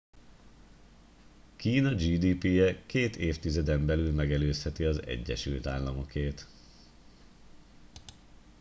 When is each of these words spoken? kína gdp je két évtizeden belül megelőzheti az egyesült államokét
kína 1.55 1.93
gdp 1.93 2.43
je 2.43 2.81
két 2.85 3.15
évtizeden 3.15 3.85
belül 3.85 4.11
megelőzheti 4.11 4.83
az 4.83 5.05
egyesült 5.05 5.65
államokét 5.67 6.47